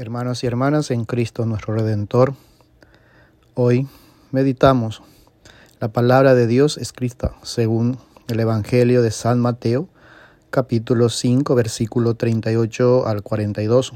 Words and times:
Hermanos 0.00 0.44
y 0.44 0.46
hermanas 0.46 0.92
en 0.92 1.04
Cristo 1.04 1.44
nuestro 1.44 1.74
Redentor, 1.74 2.34
hoy 3.54 3.88
meditamos 4.30 5.02
la 5.80 5.88
palabra 5.88 6.36
de 6.36 6.46
Dios 6.46 6.78
escrita 6.78 7.34
según 7.42 7.98
el 8.28 8.38
Evangelio 8.38 9.02
de 9.02 9.10
San 9.10 9.40
Mateo, 9.40 9.88
capítulo 10.50 11.08
5, 11.08 11.52
versículo 11.56 12.14
38 12.14 13.08
al 13.08 13.24
42. 13.24 13.94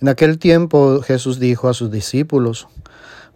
En 0.00 0.08
aquel 0.08 0.40
tiempo 0.40 1.00
Jesús 1.00 1.38
dijo 1.38 1.68
a 1.68 1.74
sus 1.74 1.92
discípulos, 1.92 2.66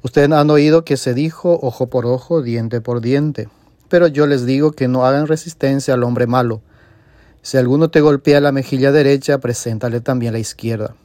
Ustedes 0.02 0.32
han 0.32 0.50
oído 0.50 0.84
que 0.84 0.96
se 0.96 1.14
dijo 1.14 1.60
ojo 1.62 1.86
por 1.86 2.06
ojo, 2.06 2.42
diente 2.42 2.80
por 2.80 3.00
diente, 3.00 3.48
pero 3.88 4.08
yo 4.08 4.26
les 4.26 4.46
digo 4.46 4.72
que 4.72 4.88
no 4.88 5.06
hagan 5.06 5.28
resistencia 5.28 5.94
al 5.94 6.02
hombre 6.02 6.26
malo. 6.26 6.60
Si 7.42 7.56
alguno 7.56 7.88
te 7.88 8.00
golpea 8.00 8.40
la 8.40 8.50
mejilla 8.50 8.90
derecha, 8.90 9.38
preséntale 9.38 10.00
también 10.00 10.32
la 10.32 10.40
izquierda. 10.40 10.96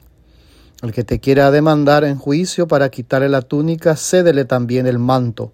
El 0.80 0.92
que 0.92 1.02
te 1.02 1.18
quiera 1.18 1.50
demandar 1.50 2.04
en 2.04 2.16
juicio 2.16 2.68
para 2.68 2.88
quitarle 2.88 3.28
la 3.28 3.42
túnica, 3.42 3.96
cédele 3.96 4.44
también 4.44 4.86
el 4.86 5.00
manto. 5.00 5.52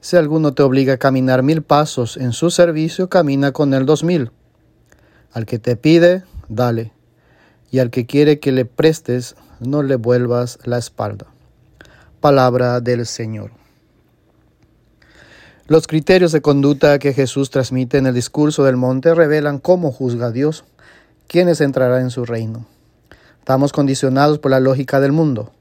Si 0.00 0.16
alguno 0.16 0.54
te 0.54 0.62
obliga 0.64 0.94
a 0.94 0.98
caminar 0.98 1.44
mil 1.44 1.62
pasos 1.62 2.16
en 2.16 2.32
su 2.32 2.50
servicio, 2.50 3.08
camina 3.08 3.52
con 3.52 3.74
él 3.74 3.86
dos 3.86 4.02
mil. 4.02 4.32
Al 5.32 5.46
que 5.46 5.60
te 5.60 5.76
pide, 5.76 6.24
dale. 6.48 6.92
Y 7.70 7.78
al 7.78 7.90
que 7.90 8.06
quiere 8.06 8.40
que 8.40 8.50
le 8.50 8.64
prestes, 8.64 9.36
no 9.60 9.84
le 9.84 9.94
vuelvas 9.94 10.58
la 10.64 10.78
espalda. 10.78 11.26
Palabra 12.20 12.80
del 12.80 13.06
Señor. 13.06 13.52
Los 15.68 15.86
criterios 15.86 16.32
de 16.32 16.40
conducta 16.40 16.98
que 16.98 17.12
Jesús 17.12 17.50
transmite 17.50 17.98
en 17.98 18.06
el 18.06 18.14
discurso 18.14 18.64
del 18.64 18.76
monte 18.76 19.14
revelan 19.14 19.58
cómo 19.58 19.92
juzga 19.92 20.26
a 20.26 20.32
Dios, 20.32 20.64
quienes 21.28 21.60
entrarán 21.60 22.02
en 22.02 22.10
su 22.10 22.24
reino. 22.24 22.66
Estamos 23.48 23.72
condicionados 23.72 24.38
por 24.38 24.50
la 24.50 24.60
lógica 24.60 25.00
del 25.00 25.12
mundo. 25.12 25.52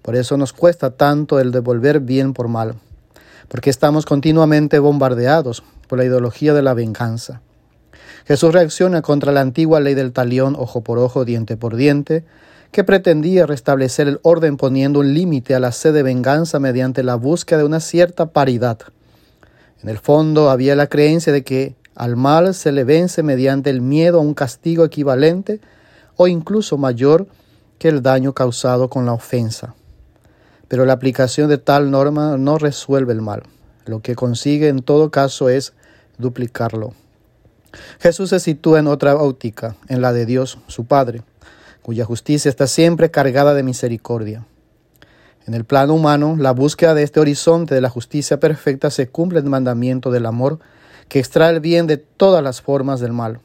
Por 0.00 0.14
eso 0.14 0.36
nos 0.36 0.52
cuesta 0.52 0.90
tanto 0.90 1.40
el 1.40 1.50
devolver 1.50 1.98
bien 1.98 2.34
por 2.34 2.46
mal. 2.46 2.76
Porque 3.48 3.68
estamos 3.68 4.06
continuamente 4.06 4.78
bombardeados 4.78 5.64
por 5.88 5.98
la 5.98 6.04
ideología 6.04 6.54
de 6.54 6.62
la 6.62 6.72
venganza. 6.72 7.40
Jesús 8.26 8.52
reacciona 8.52 9.02
contra 9.02 9.32
la 9.32 9.40
antigua 9.40 9.80
ley 9.80 9.94
del 9.94 10.12
talión 10.12 10.54
ojo 10.56 10.82
por 10.82 11.00
ojo, 11.00 11.24
diente 11.24 11.56
por 11.56 11.74
diente, 11.74 12.24
que 12.70 12.84
pretendía 12.84 13.44
restablecer 13.44 14.06
el 14.06 14.20
orden 14.22 14.56
poniendo 14.56 15.00
un 15.00 15.12
límite 15.12 15.56
a 15.56 15.58
la 15.58 15.72
sed 15.72 15.94
de 15.94 16.04
venganza 16.04 16.60
mediante 16.60 17.02
la 17.02 17.16
búsqueda 17.16 17.58
de 17.58 17.64
una 17.64 17.80
cierta 17.80 18.26
paridad. 18.26 18.78
En 19.82 19.88
el 19.88 19.98
fondo 19.98 20.48
había 20.48 20.76
la 20.76 20.86
creencia 20.86 21.32
de 21.32 21.42
que 21.42 21.74
al 21.96 22.14
mal 22.14 22.54
se 22.54 22.70
le 22.70 22.84
vence 22.84 23.24
mediante 23.24 23.68
el 23.68 23.80
miedo 23.80 24.18
a 24.18 24.22
un 24.22 24.34
castigo 24.34 24.84
equivalente 24.84 25.58
o 26.22 26.28
incluso 26.28 26.78
mayor 26.78 27.26
que 27.78 27.88
el 27.88 28.00
daño 28.00 28.32
causado 28.32 28.88
con 28.88 29.06
la 29.06 29.12
ofensa. 29.12 29.74
Pero 30.68 30.84
la 30.84 30.92
aplicación 30.92 31.48
de 31.48 31.58
tal 31.58 31.90
norma 31.90 32.36
no 32.38 32.58
resuelve 32.58 33.12
el 33.12 33.22
mal. 33.22 33.42
Lo 33.86 34.00
que 34.00 34.14
consigue 34.14 34.68
en 34.68 34.82
todo 34.82 35.10
caso 35.10 35.48
es 35.48 35.72
duplicarlo. 36.18 36.94
Jesús 37.98 38.30
se 38.30 38.38
sitúa 38.38 38.78
en 38.78 38.86
otra 38.86 39.16
óptica, 39.16 39.74
en 39.88 40.00
la 40.00 40.12
de 40.12 40.24
Dios, 40.24 40.58
su 40.68 40.84
Padre, 40.84 41.22
cuya 41.82 42.04
justicia 42.04 42.48
está 42.48 42.68
siempre 42.68 43.10
cargada 43.10 43.52
de 43.52 43.64
misericordia. 43.64 44.46
En 45.46 45.54
el 45.54 45.64
plano 45.64 45.94
humano, 45.94 46.36
la 46.38 46.52
búsqueda 46.52 46.94
de 46.94 47.02
este 47.02 47.18
horizonte 47.18 47.74
de 47.74 47.80
la 47.80 47.90
justicia 47.90 48.38
perfecta 48.38 48.90
se 48.90 49.08
cumple 49.08 49.40
el 49.40 49.46
mandamiento 49.46 50.12
del 50.12 50.26
amor 50.26 50.60
que 51.08 51.18
extrae 51.18 51.52
el 51.52 51.58
bien 51.58 51.88
de 51.88 51.96
todas 51.96 52.44
las 52.44 52.60
formas 52.60 53.00
del 53.00 53.12
mal. 53.12 53.40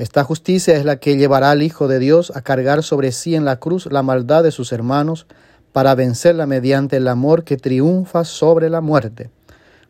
Esta 0.00 0.24
justicia 0.24 0.76
es 0.76 0.86
la 0.86 0.96
que 0.96 1.18
llevará 1.18 1.50
al 1.50 1.62
Hijo 1.62 1.86
de 1.86 1.98
Dios 1.98 2.32
a 2.34 2.40
cargar 2.40 2.82
sobre 2.82 3.12
sí 3.12 3.34
en 3.34 3.44
la 3.44 3.56
cruz 3.56 3.84
la 3.84 4.02
maldad 4.02 4.42
de 4.42 4.50
sus 4.50 4.72
hermanos 4.72 5.26
para 5.72 5.94
vencerla 5.94 6.46
mediante 6.46 6.96
el 6.96 7.06
amor 7.06 7.44
que 7.44 7.58
triunfa 7.58 8.24
sobre 8.24 8.70
la 8.70 8.80
muerte, 8.80 9.28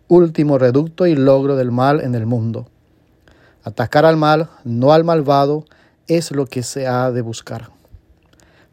último 0.08 0.58
reducto 0.58 1.07
y 1.07 1.14
logro 1.14 1.55
del 1.55 1.70
mal 1.70 2.01
en 2.01 2.17
el 2.17 2.27
mundo. 2.27 2.67
Atacar 3.62 4.05
al 4.05 4.17
mal, 4.17 4.48
no 4.64 4.92
al 4.92 5.05
malvado, 5.05 5.64
es 6.08 6.33
lo 6.33 6.45
que 6.46 6.64
se 6.64 6.89
ha 6.89 7.13
de 7.13 7.23
buscar. 7.23 7.70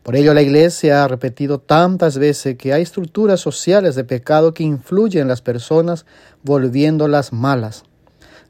Por 0.01 0.15
ello 0.15 0.33
la 0.33 0.41
Iglesia 0.41 1.03
ha 1.03 1.07
repetido 1.07 1.59
tantas 1.59 2.17
veces 2.17 2.57
que 2.57 2.73
hay 2.73 2.81
estructuras 2.81 3.39
sociales 3.39 3.93
de 3.93 4.05
pecado 4.05 4.55
que 4.55 4.63
influyen 4.63 5.21
en 5.21 5.27
las 5.27 5.43
personas 5.43 6.07
volviéndolas 6.41 7.31
malas, 7.31 7.83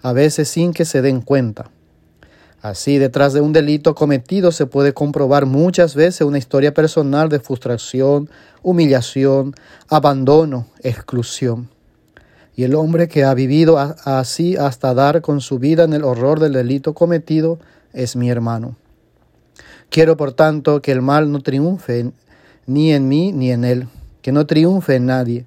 a 0.02 0.14
veces 0.14 0.48
sin 0.48 0.72
que 0.72 0.86
se 0.86 1.02
den 1.02 1.20
cuenta. 1.20 1.70
Así, 2.62 2.98
detrás 2.98 3.34
de 3.34 3.42
un 3.42 3.54
delito 3.54 3.94
cometido 3.94 4.52
se 4.52 4.66
puede 4.66 4.94
comprobar 4.94 5.46
muchas 5.46 5.94
veces 5.94 6.22
una 6.22 6.40
historia 6.40 6.74
personal 6.74 7.30
de 7.30 7.40
frustración, 7.40 8.30
humillación, 8.64 9.54
abandono, 9.88 10.66
exclusión. 10.82 11.70
Y 12.56 12.64
el 12.64 12.74
hombre 12.74 13.08
que 13.08 13.24
ha 13.24 13.34
vivido 13.36 13.78
así 13.78 14.58
hasta 14.58 14.96
dar 14.96 15.22
con 15.22 15.42
su 15.42 15.60
vida 15.60 15.84
en 15.84 15.94
el 15.94 16.04
horror 16.04 16.40
del 16.40 16.54
delito 16.54 16.96
cometido 16.96 17.60
es 17.94 18.16
mi 18.16 18.32
hermano. 18.32 18.76
Quiero, 19.90 20.18
por 20.18 20.34
tanto, 20.34 20.82
que 20.82 20.92
el 20.92 21.04
mal 21.04 21.32
no 21.32 21.42
triunfe 21.42 22.12
ni 22.66 22.92
en 22.92 23.08
mí 23.08 23.32
ni 23.32 23.52
en 23.52 23.64
él, 23.64 23.88
que 24.24 24.32
no 24.32 24.48
triunfe 24.48 24.96
en 24.96 25.06
nadie. 25.06 25.46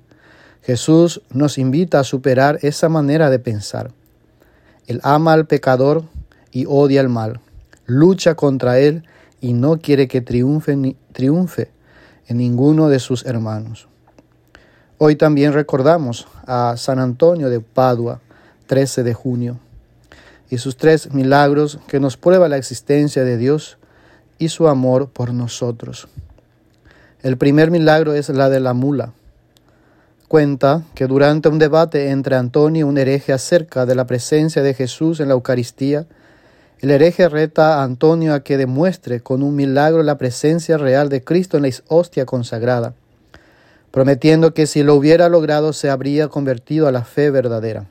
Jesús 0.62 1.22
nos 1.31 1.59
invita 1.59 1.99
a 1.99 2.04
superar 2.04 2.60
esa 2.62 2.88
manera 2.88 3.28
de 3.28 3.41
pensar. 3.41 3.91
Él 4.87 5.00
ama 5.03 5.32
al 5.32 5.47
pecador 5.47 6.04
y 6.53 6.66
odia 6.66 7.00
el 7.00 7.09
mal, 7.09 7.41
lucha 7.87 8.34
contra 8.34 8.78
él 8.78 9.05
y 9.41 9.53
no 9.53 9.78
quiere 9.78 10.09
que 10.09 10.21
triunfe, 10.21 10.77
ni, 10.77 10.97
triunfe 11.12 11.71
en 12.27 12.38
ninguno 12.38 12.88
de 12.88 12.99
sus 12.99 13.25
hermanos. 13.27 13.88
Hoy 14.99 15.16
también 15.16 15.53
recordamos 15.53 16.28
a 16.47 16.77
San 16.77 16.99
Antonio 16.99 17.49
de 17.49 17.61
Padua, 17.61 18.21
13 18.66 19.03
de 19.03 19.15
junio, 19.15 19.59
y 20.50 20.59
sus 20.59 20.77
tres 20.77 21.12
milagros 21.12 21.78
que 21.87 22.00
nos 22.00 22.16
prueba 22.16 22.49
la 22.49 22.56
existencia 22.56 23.25
de 23.25 23.37
Dios 23.37 23.78
y 24.38 24.49
su 24.49 24.69
amor 24.69 25.09
por 25.09 25.32
nosotros. 25.32 26.09
El 27.22 27.37
primer 27.37 27.71
milagro 27.71 28.15
es 28.15 28.28
la 28.28 28.49
de 28.49 28.61
la 28.61 28.72
mula. 28.72 29.12
Cuenta 30.28 30.82
que 30.94 31.06
durante 31.06 31.49
un 31.49 31.59
debate 31.59 32.11
entre 32.11 32.37
Antonio 32.37 32.81
y 32.81 32.88
un 32.88 32.99
hereje 32.99 33.32
acerca 33.32 33.87
de 33.87 33.94
la 33.94 34.06
presencia 34.06 34.62
de 34.62 34.75
Jesús 34.75 35.21
en 35.21 35.28
la 35.28 35.34
Eucaristía, 35.34 36.06
el 36.80 36.91
hereje 36.91 37.28
reta 37.28 37.76
a 37.76 37.82
Antonio 37.84 38.32
a 38.32 38.41
que 38.41 38.56
demuestre 38.56 39.20
con 39.20 39.42
un 39.42 39.54
milagro 39.54 40.02
la 40.02 40.16
presencia 40.16 40.78
real 40.78 41.10
de 41.10 41.22
Cristo 41.22 41.58
en 41.58 41.64
la 41.64 41.70
hostia 41.88 42.24
consagrada, 42.24 42.94
prometiendo 43.91 44.54
que 44.54 44.66
si 44.66 44.82
lo 44.82 44.94
hubiera 44.94 45.28
logrado 45.28 45.74
se 45.74 45.90
habría 45.90 46.28
convertido 46.28 46.88
a 46.88 46.92
la 46.92 47.04
fe 47.04 47.30
verdadera. 47.30 47.90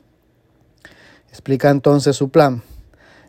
Explica 1.28 1.70
entonces 1.70 2.16
su 2.16 2.30
plan. 2.30 2.62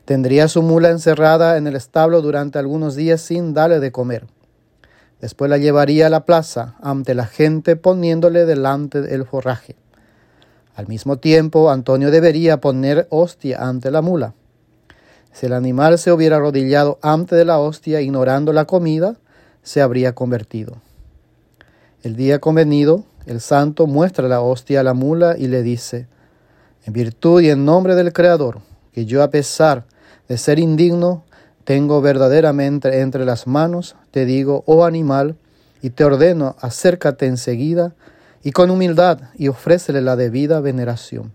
Tendría 0.06 0.48
su 0.48 0.64
mula 0.64 0.90
encerrada 0.90 1.58
en 1.58 1.68
el 1.68 1.76
establo 1.76 2.24
durante 2.24 2.58
algunos 2.58 2.96
días 2.96 3.22
sin 3.22 3.54
darle 3.54 3.80
de 3.80 3.92
comer. 3.92 4.26
Después 5.22 5.52
la 5.52 5.60
llevaría 5.60 6.08
a 6.08 6.10
la 6.10 6.26
plaza 6.26 6.76
ante 6.82 7.14
la 7.14 7.28
gente 7.28 7.76
poniéndole 7.76 8.46
delante 8.46 9.04
del 9.04 9.26
forraje. 9.26 9.76
Al 10.74 10.88
mismo 10.88 11.18
tiempo, 11.18 11.70
Antonio 11.70 12.10
debería 12.10 12.60
poner 12.60 13.06
hostia 13.12 13.60
ante 13.62 13.92
la 13.92 14.02
mula. 14.02 14.34
Si 15.34 15.46
el 15.46 15.54
animal 15.54 15.98
se 15.98 16.12
hubiera 16.12 16.38
arrodillado 16.38 17.00
antes 17.02 17.38
de 17.38 17.46
la 17.46 17.60
hostia 17.60 18.02
ignorando 18.02 18.54
la 18.54 18.66
comida, 18.66 19.18
se 19.64 19.82
habría 19.82 20.14
convertido. 20.14 20.82
El 22.04 22.16
día 22.16 22.40
convenido, 22.40 23.06
el 23.26 23.42
santo 23.42 23.88
muestra 23.88 24.28
la 24.28 24.42
hostia 24.42 24.80
a 24.80 24.84
la 24.84 24.94
mula 24.94 25.36
y 25.38 25.48
le 25.48 25.62
dice, 25.62 26.08
en 26.86 26.94
virtud 26.94 27.42
y 27.42 27.50
en 27.50 27.66
nombre 27.66 27.96
del 27.96 28.12
Creador, 28.12 28.62
que 28.92 29.06
yo 29.06 29.22
a 29.24 29.30
pesar 29.30 29.86
de 30.28 30.38
ser 30.38 30.60
indigno, 30.60 31.24
tengo 31.64 32.02
verdaderamente 32.02 33.02
entre 33.02 33.24
las 33.24 33.46
manos, 33.46 33.96
te 34.10 34.26
digo, 34.26 34.64
oh 34.66 34.84
animal, 34.84 35.36
y 35.82 35.92
te 35.92 36.04
ordeno, 36.04 36.56
acércate 36.60 37.26
enseguida 37.26 37.96
y 38.44 38.52
con 38.52 38.70
humildad 38.70 39.20
y 39.36 39.48
ofrécele 39.48 40.02
la 40.02 40.16
debida 40.16 40.60
veneración. 40.60 41.34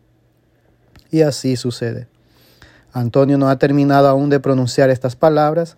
Y 1.10 1.22
así 1.22 1.56
sucede. 1.56 2.08
Antonio 2.92 3.38
no 3.38 3.48
ha 3.48 3.58
terminado 3.58 4.08
aún 4.08 4.30
de 4.30 4.40
pronunciar 4.40 4.90
estas 4.90 5.16
palabras 5.16 5.76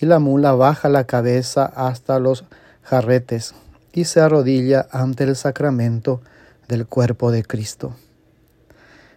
y 0.00 0.06
la 0.06 0.18
mula 0.18 0.52
baja 0.52 0.88
la 0.88 1.04
cabeza 1.04 1.64
hasta 1.64 2.18
los 2.18 2.44
jarretes 2.82 3.54
y 3.92 4.04
se 4.04 4.20
arrodilla 4.20 4.86
ante 4.90 5.24
el 5.24 5.36
sacramento 5.36 6.20
del 6.68 6.86
cuerpo 6.86 7.30
de 7.30 7.44
Cristo. 7.44 7.94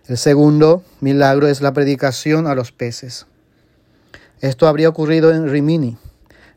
El 0.07 0.17
segundo 0.17 0.83
milagro 0.99 1.47
es 1.47 1.61
la 1.61 1.73
predicación 1.73 2.47
a 2.47 2.55
los 2.55 2.71
peces. 2.71 3.27
Esto 4.39 4.67
habría 4.67 4.89
ocurrido 4.89 5.31
en 5.31 5.49
Rimini. 5.49 5.97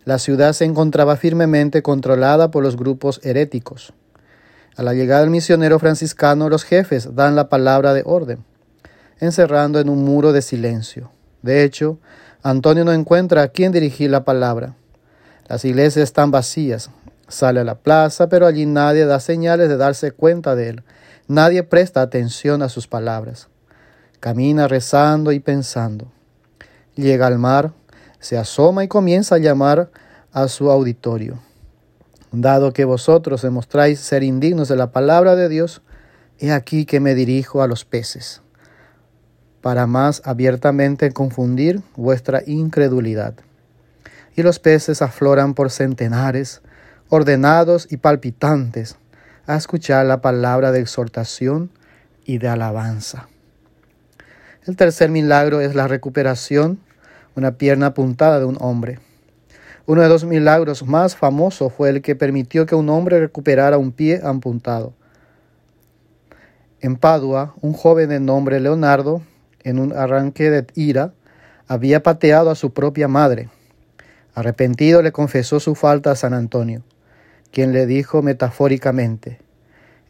La 0.04 0.18
ciudad 0.18 0.52
se 0.52 0.64
encontraba 0.64 1.16
firmemente 1.16 1.82
controlada 1.82 2.50
por 2.50 2.62
los 2.62 2.76
grupos 2.76 3.20
heréticos. 3.22 3.92
A 4.76 4.82
la 4.82 4.94
llegada 4.94 5.20
del 5.20 5.30
misionero 5.30 5.78
franciscano, 5.78 6.48
los 6.48 6.64
jefes 6.64 7.14
dan 7.14 7.36
la 7.36 7.48
palabra 7.48 7.94
de 7.94 8.02
orden 8.04 8.44
encerrando 9.20 9.80
en 9.80 9.88
un 9.88 10.04
muro 10.04 10.32
de 10.32 10.42
silencio. 10.42 11.10
De 11.42 11.64
hecho, 11.64 11.98
Antonio 12.42 12.84
no 12.84 12.92
encuentra 12.92 13.42
a 13.42 13.48
quién 13.48 13.72
dirigir 13.72 14.10
la 14.10 14.24
palabra. 14.24 14.74
Las 15.46 15.64
iglesias 15.64 16.04
están 16.04 16.30
vacías. 16.30 16.90
Sale 17.28 17.60
a 17.60 17.64
la 17.64 17.76
plaza, 17.76 18.28
pero 18.28 18.46
allí 18.46 18.66
nadie 18.66 19.06
da 19.06 19.20
señales 19.20 19.68
de 19.68 19.76
darse 19.76 20.12
cuenta 20.12 20.54
de 20.54 20.68
él. 20.70 20.82
Nadie 21.26 21.62
presta 21.62 22.02
atención 22.02 22.62
a 22.62 22.68
sus 22.68 22.86
palabras. 22.86 23.48
Camina 24.20 24.68
rezando 24.68 25.32
y 25.32 25.40
pensando. 25.40 26.06
Llega 26.96 27.26
al 27.26 27.38
mar, 27.38 27.72
se 28.20 28.38
asoma 28.38 28.84
y 28.84 28.88
comienza 28.88 29.34
a 29.36 29.38
llamar 29.38 29.90
a 30.32 30.48
su 30.48 30.70
auditorio. 30.70 31.40
Dado 32.30 32.72
que 32.72 32.84
vosotros 32.84 33.42
demostráis 33.42 34.00
ser 34.00 34.22
indignos 34.22 34.68
de 34.68 34.76
la 34.76 34.92
palabra 34.92 35.36
de 35.36 35.48
Dios, 35.48 35.82
he 36.38 36.52
aquí 36.52 36.84
que 36.84 37.00
me 37.00 37.14
dirijo 37.14 37.62
a 37.62 37.68
los 37.68 37.84
peces, 37.84 38.42
para 39.64 39.86
más 39.86 40.20
abiertamente 40.26 41.10
confundir 41.12 41.80
vuestra 41.96 42.42
incredulidad. 42.44 43.32
Y 44.36 44.42
los 44.42 44.58
peces 44.58 45.00
afloran 45.00 45.54
por 45.54 45.70
centenares, 45.70 46.60
ordenados 47.08 47.90
y 47.90 47.96
palpitantes, 47.96 48.98
a 49.46 49.56
escuchar 49.56 50.04
la 50.04 50.20
palabra 50.20 50.70
de 50.70 50.80
exhortación 50.80 51.70
y 52.26 52.36
de 52.36 52.48
alabanza. 52.48 53.26
El 54.66 54.76
tercer 54.76 55.08
milagro 55.08 55.62
es 55.62 55.74
la 55.74 55.88
recuperación, 55.88 56.78
una 57.34 57.52
pierna 57.52 57.86
apuntada 57.86 58.40
de 58.40 58.44
un 58.44 58.58
hombre. 58.60 58.98
Uno 59.86 60.02
de 60.02 60.10
los 60.10 60.26
milagros 60.26 60.86
más 60.86 61.16
famosos 61.16 61.72
fue 61.72 61.88
el 61.88 62.02
que 62.02 62.14
permitió 62.14 62.66
que 62.66 62.74
un 62.74 62.90
hombre 62.90 63.18
recuperara 63.18 63.78
un 63.78 63.92
pie 63.92 64.20
apuntado. 64.22 64.92
En 66.82 66.96
Padua, 66.96 67.54
un 67.62 67.72
joven 67.72 68.10
de 68.10 68.20
nombre 68.20 68.60
Leonardo, 68.60 69.22
en 69.64 69.78
un 69.78 69.92
arranque 69.92 70.50
de 70.50 70.66
ira, 70.74 71.12
había 71.66 72.02
pateado 72.02 72.50
a 72.50 72.54
su 72.54 72.72
propia 72.72 73.08
madre. 73.08 73.48
Arrepentido 74.34 75.02
le 75.02 75.12
confesó 75.12 75.60
su 75.60 75.74
falta 75.74 76.12
a 76.12 76.16
San 76.16 76.34
Antonio, 76.34 76.82
quien 77.50 77.72
le 77.72 77.86
dijo 77.86 78.22
metafóricamente, 78.22 79.38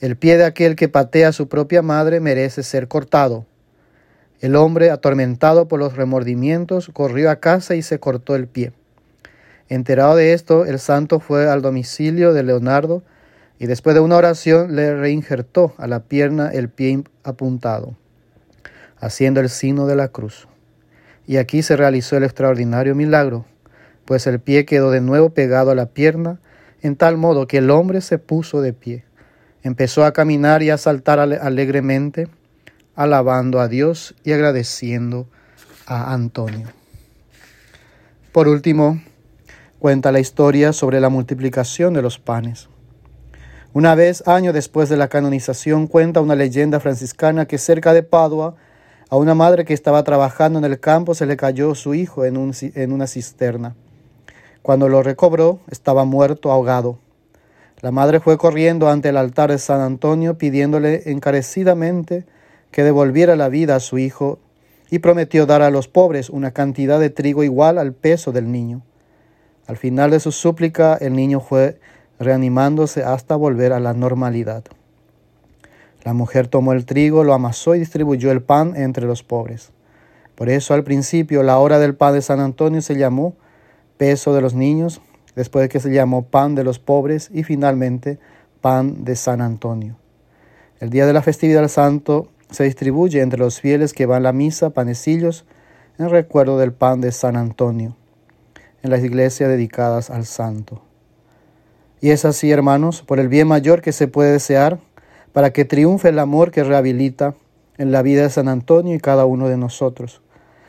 el 0.01 0.17
pie 0.17 0.37
de 0.37 0.45
aquel 0.45 0.77
que 0.77 0.89
patea 0.89 1.29
a 1.29 1.33
su 1.33 1.49
propia 1.49 1.81
madre 1.81 2.21
merece 2.21 2.63
ser 2.63 2.89
cortado. 2.89 3.47
El 4.41 4.57
hombre, 4.57 4.91
atormentado 4.91 5.69
por 5.69 5.79
los 5.79 5.97
remordimientos, 5.97 6.91
corrió 6.93 7.31
a 7.31 7.37
casa 7.37 7.75
y 7.75 7.83
se 7.83 8.01
cortó 8.01 8.35
el 8.35 8.47
pie. 8.47 8.73
Enterado 9.69 10.17
de 10.17 10.35
esto, 10.35 10.67
el 10.67 10.79
santo 10.79 11.21
fue 11.21 11.49
al 11.49 11.63
domicilio 11.63 12.35
de 12.35 12.43
Leonardo 12.43 13.03
y 13.59 13.67
después 13.67 13.95
de 13.95 14.01
una 14.01 14.17
oración 14.17 14.77
le 14.77 14.95
reinjertó 14.95 15.75
a 15.79 15.87
la 15.87 16.01
pierna 16.01 16.51
el 16.51 16.69
pie 16.69 17.05
apuntado, 17.23 17.97
haciendo 19.05 19.41
el 19.41 19.51
signo 19.51 19.87
de 19.87 19.97
la 19.97 20.09
cruz. 20.09 20.49
Y 21.27 21.37
aquí 21.37 21.63
se 21.63 21.77
realizó 21.77 22.17
el 22.17 22.25
extraordinario 22.25 22.95
milagro, 22.95 23.45
pues 24.05 24.27
el 24.27 24.41
pie 24.41 24.65
quedó 24.65 24.91
de 24.91 25.01
nuevo 25.01 25.31
pegado 25.31 25.71
a 25.71 25.75
la 25.75 25.87
pierna, 25.87 26.41
en 26.83 26.97
tal 26.97 27.17
modo 27.17 27.47
que 27.47 27.59
el 27.59 27.71
hombre 27.71 28.01
se 28.01 28.19
puso 28.19 28.61
de 28.61 28.73
pie. 28.73 29.05
Empezó 29.63 30.05
a 30.05 30.13
caminar 30.13 30.63
y 30.63 30.71
a 30.71 30.79
saltar 30.79 31.19
alegremente, 31.19 32.29
alabando 32.95 33.61
a 33.61 33.69
Dios 33.69 34.15
y 34.25 34.33
agradeciendo 34.33 35.27
a 35.87 36.13
Antonio. 36.13 36.69
Por 38.33 38.49
último, 38.49 39.03
cuenta 39.79 40.13
la 40.13 40.21
historia 40.21 40.73
sobre 40.73 41.01
la 41.01 41.09
multiplicación 41.09 41.95
de 41.95 42.03
los 42.03 42.19
panes. 42.19 42.69
Una 43.73 43.95
vez, 43.95 44.27
año 44.29 44.53
después 44.53 44.89
de 44.89 44.97
la 44.97 45.09
canonización, 45.09 45.89
cuenta 45.89 46.21
una 46.21 46.37
leyenda 46.37 46.79
franciscana 46.81 47.47
que 47.47 47.59
cerca 47.59 47.93
de 47.93 48.03
Padua, 48.03 48.55
a 49.15 49.17
una 49.17 49.37
madre 49.37 49.65
que 49.65 49.75
estaba 49.75 50.03
trabajando 50.03 50.59
en 50.59 50.65
el 50.65 50.81
campo 50.81 51.15
se 51.15 51.25
le 51.25 51.37
cayó 51.37 51.77
su 51.77 51.95
hijo 51.95 52.25
en, 52.25 52.51
en 52.75 52.93
una 52.93 53.07
cisterna. 53.07 53.77
Cuando 54.61 54.89
lo 54.89 55.05
recobró, 55.05 55.61
estaba 55.71 56.05
muerto, 56.05 56.51
ahogado. 56.51 56.99
La 57.81 57.93
madre 57.93 58.19
fue 58.19 58.39
corriendo 58.39 58.89
ante 58.89 59.11
el 59.11 59.17
altar 59.17 59.53
de 59.53 59.59
San 59.59 59.81
Antonio 59.81 60.37
pidiéndole 60.37 61.13
encarecidamente 61.13 62.25
que 62.73 62.83
devolviera 62.83 63.37
la 63.37 63.49
vida 63.49 63.77
a 63.77 63.81
su 63.81 63.99
hijo 63.99 64.41
y 64.91 64.99
prometió 64.99 65.47
dar 65.47 65.63
a 65.63 65.71
los 65.71 65.87
pobres 65.87 66.29
una 66.29 66.51
cantidad 66.51 66.99
de 66.99 67.11
trigo 67.11 67.45
igual 67.45 67.79
al 67.79 67.93
peso 67.93 68.33
del 68.33 68.51
niño. 68.51 68.83
Al 69.69 69.77
final 69.77 70.11
de 70.11 70.19
su 70.19 70.33
súplica, 70.33 70.97
el 70.97 71.15
niño 71.15 71.39
fue 71.39 71.79
reanimándose 72.19 73.05
hasta 73.05 73.37
volver 73.37 73.73
a 73.73 73.79
la 73.79 73.95
normalidad. 73.95 74.65
La 76.05 76.13
mujer 76.13 76.49
tomó 76.49 76.73
el 76.73 76.85
trigo, 76.85 77.25
lo 77.25 77.35
amasó 77.35 77.75
y 77.75 77.81
distribuyó 77.81 78.31
el 78.31 78.43
pan 78.43 78.75
entre 78.77 79.07
los 79.07 79.23
pobres. 79.23 79.73
Por 80.35 80.49
eso 80.49 80.75
al 80.75 80.85
principio 80.85 81.43
la 81.43 81.59
hora 81.59 81.79
del 81.79 81.95
pan 81.95 82.15
de 82.15 82.23
San 82.23 82.41
Antonio 82.41 82.83
se 82.83 82.97
llamó 82.97 83.35
peso 83.97 84.35
de 84.35 84.41
los 84.41 84.55
niños, 84.55 85.01
después 85.35 85.63
de 85.63 85.69
que 85.69 85.81
se 85.81 85.93
llamó 85.93 86.27
pan 86.27 86.55
de 86.55 86.65
los 86.65 86.79
pobres 86.79 87.31
y 87.33 87.43
finalmente 87.43 88.19
pan 88.61 89.05
de 89.05 89.17
San 89.17 89.41
Antonio. 89.41 89.97
El 90.79 90.91
día 90.91 91.07
de 91.07 91.13
la 91.13 91.23
festividad 91.23 91.61
del 91.61 91.71
santo 91.71 92.29
se 92.51 92.65
distribuye 92.65 93.21
entre 93.21 93.39
los 93.39 93.61
fieles 93.61 93.93
que 93.93 94.07
van 94.07 94.19
a 94.19 94.29
la 94.29 94.33
misa 94.33 94.71
panecillos 94.71 95.47
en 95.99 96.11
recuerdo 96.11 96.59
del 96.59 96.73
pan 96.73 97.01
de 97.01 97.13
San 97.13 97.37
Antonio 97.37 97.97
en 98.85 98.91
las 98.91 99.03
iglesias 99.03 99.49
dedicadas 99.49 100.11
al 100.11 100.27
santo. 100.27 100.83
Y 102.01 102.11
es 102.11 102.27
así, 102.27 102.51
hermanos, 102.51 103.01
por 103.01 103.19
el 103.19 103.29
bien 103.29 103.49
mayor 103.49 103.81
que 103.81 103.93
se 103.93 104.09
puede 104.09 104.31
desear, 104.31 104.79
para 105.35 105.53
que 105.53 105.65
triunfe 105.65 106.11
el 106.11 106.21
amor 106.21 106.53
que 106.53 106.63
rehabilita 106.63 107.35
en 107.77 107.91
la 107.91 108.03
vida 108.03 108.23
de 108.23 108.31
San 108.31 108.47
Antonio 108.47 108.95
y 108.95 109.01
cada 109.01 109.25
uno 109.25 109.49
de 109.49 109.57
nosotros, 109.57 110.23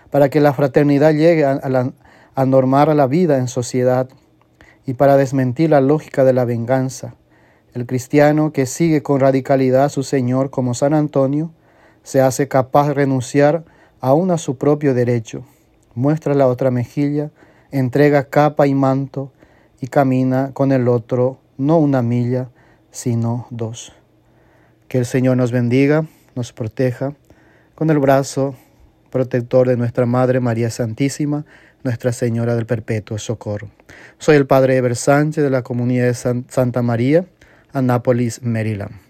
para 0.10 0.30
que 0.30 0.42
la 0.42 0.54
fraternidad 0.54 1.14
llegue 1.14 1.46
a, 1.46 2.46
normar 2.46 2.94
la 2.96 3.06
vida 3.06 3.38
en 3.38 3.48
sociedad 3.48 4.10
y 4.88 4.96
para 4.96 5.18
desmentir 5.18 5.70
la 5.70 5.82
lógica 5.82 6.24
de 6.24 6.34
la 6.34 6.46
venganza. 6.46 7.14
El 7.76 7.86
cristiano 7.86 8.52
que 8.54 8.66
sigue 8.66 9.04
con 9.04 9.20
radicalidad 9.20 9.84
a 9.84 9.90
su 9.90 10.02
Señor 10.02 10.50
como 10.50 10.74
San 10.74 10.96
Antonio, 10.96 11.52
se 12.02 12.22
hace 12.22 12.48
capaz 12.48 12.88
de 12.88 12.96
renunciar 12.96 13.66
aún 14.02 14.32
a 14.32 14.40
su 14.40 14.58
propio 14.58 14.96
derecho, 14.96 15.44
muestra 15.94 16.34
la 16.34 16.48
otra 16.48 16.72
mejilla, 16.72 17.30
entrega 17.70 18.30
capa 18.30 18.66
y 18.66 18.74
manto 18.74 19.32
y 19.80 19.88
camina 19.88 20.50
con 20.54 20.72
el 20.72 20.88
otro 20.88 21.38
no 21.56 21.78
una 21.78 22.02
milla, 22.02 22.50
sino 22.90 23.46
dos. 23.52 23.94
Que 24.88 24.98
el 24.98 25.06
Señor 25.06 25.38
nos 25.38 25.52
bendiga, 25.52 26.06
nos 26.36 26.54
proteja, 26.54 27.14
con 27.74 27.90
el 27.90 28.00
brazo 28.00 28.56
protector 29.10 29.68
de 29.68 29.78
nuestra 29.78 30.06
Madre 30.06 30.40
María 30.40 30.70
Santísima, 30.70 31.46
Nuestra 31.84 32.12
Señora 32.12 32.56
del 32.56 32.66
Perpetuo 32.66 33.18
Socorro. 33.18 33.70
Soy 34.18 34.36
el 34.36 34.48
Padre 34.48 34.76
Eber 34.76 34.96
Sánchez 34.96 35.44
de 35.44 35.50
la 35.50 35.62
Comunidad 35.62 36.08
de 36.08 36.44
Santa 36.50 36.82
María, 36.82 37.26
Anápolis, 37.72 38.42
Maryland. 38.42 39.05